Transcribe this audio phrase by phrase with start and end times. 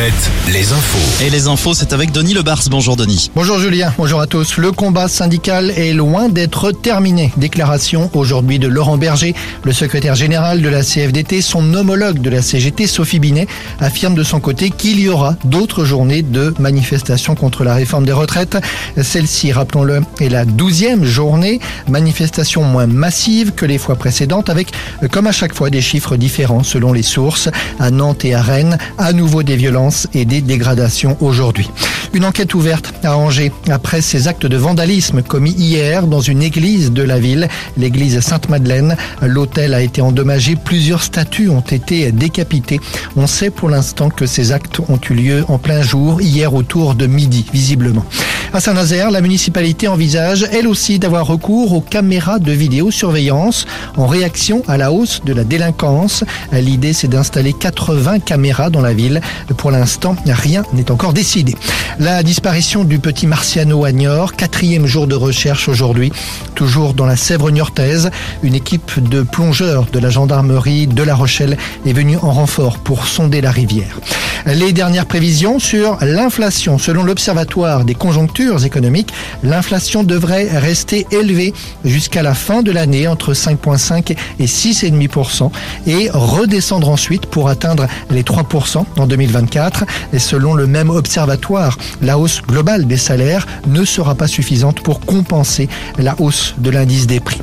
[0.00, 1.24] Alouette, les infos.
[1.24, 2.62] Et les infos, c'est avec Denis Lebars.
[2.70, 3.30] Bonjour Denis.
[3.34, 4.56] Bonjour Julien, bonjour à tous.
[4.56, 7.32] Le combat syndical est loin d'être terminé.
[7.36, 11.42] Déclaration aujourd'hui de Laurent Berger, le secrétaire général de la CFDT.
[11.42, 13.46] Son homologue de la CGT, Sophie Binet,
[13.78, 18.12] affirme de son côté qu'il y aura d'autres journées de manifestation contre la réforme des
[18.12, 18.56] retraites.
[19.02, 21.60] Celle-ci, rappelons-le, est la douzième journée.
[21.88, 24.68] Manifestation moins massive que les fois précédentes avec,
[25.10, 27.50] comme à chaque fois, des chiffres différents selon les sources.
[27.78, 31.70] À Nantes et à Rennes, à nouveau des violences et des dégradations aujourd'hui.
[32.12, 36.92] Une enquête ouverte à Angers après ces actes de vandalisme commis hier dans une église
[36.92, 38.96] de la ville, l'église Sainte-Madeleine.
[39.22, 42.80] L'hôtel a été endommagé, plusieurs statues ont été décapitées.
[43.16, 46.94] On sait pour l'instant que ces actes ont eu lieu en plein jour, hier autour
[46.94, 48.04] de midi, visiblement.
[48.52, 53.64] À Saint-Nazaire, la municipalité envisage elle aussi d'avoir recours aux caméras de vidéosurveillance
[53.96, 56.24] en réaction à la hausse de la délinquance.
[56.50, 59.20] L'idée c'est d'installer 80 caméras dans la ville.
[59.56, 61.54] Pour l'instant, rien n'est encore décidé.
[62.00, 63.92] La disparition du petit Marciano à
[64.36, 66.10] quatrième jour de recherche aujourd'hui,
[66.56, 68.10] toujours dans la Sèvre niortaise.
[68.42, 73.06] Une équipe de plongeurs de la gendarmerie de La Rochelle est venue en renfort pour
[73.06, 74.00] sonder la rivière.
[74.46, 76.78] Les dernières prévisions sur l'inflation.
[76.78, 81.52] Selon l'Observatoire des conjonctures économiques, l'inflation devrait rester élevée
[81.84, 85.50] jusqu'à la fin de l'année entre 5,5 et 6,5%
[85.86, 89.84] et redescendre ensuite pour atteindre les 3% en 2024.
[90.12, 95.00] Et selon le même observatoire, la hausse globale des salaires ne sera pas suffisante pour
[95.00, 95.68] compenser
[95.98, 97.40] la hausse de l'indice des prix.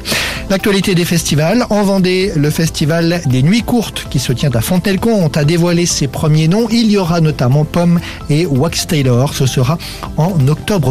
[0.50, 1.66] L'actualité des festivals.
[1.70, 6.08] En Vendée, le festival des Nuits Courtes qui se tient à Fontenay-le-Comte a dévoilé ses
[6.08, 6.68] premiers noms.
[6.72, 9.34] Il y aura notamment Pomme et Wax Taylor.
[9.34, 9.78] Ce sera
[10.16, 10.32] en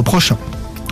[0.03, 0.37] prochain.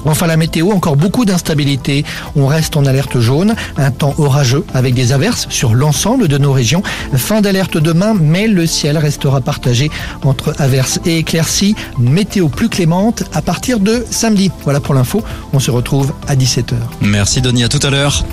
[0.04, 2.04] Enfin la météo, encore beaucoup d'instabilité.
[2.36, 6.52] On reste en alerte jaune, un temps orageux avec des averses sur l'ensemble de nos
[6.52, 6.82] régions.
[7.14, 9.90] Fin d'alerte demain, mais le ciel restera partagé
[10.22, 11.74] entre averses et éclaircies.
[11.98, 14.50] Météo plus clémente à partir de samedi.
[14.64, 15.22] Voilà pour l'info.
[15.52, 16.74] On se retrouve à 17h.
[17.00, 18.24] Merci Denis, à tout à l'heure.